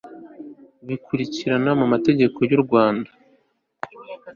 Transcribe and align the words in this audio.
bikurikirana 0.87 1.71
mu 1.79 1.85
mateka 1.91 2.23
yu 2.49 2.59
rwanda 2.65 3.09